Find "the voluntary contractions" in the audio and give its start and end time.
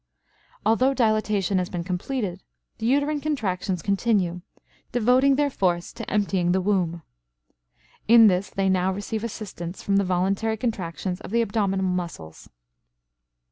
9.97-11.21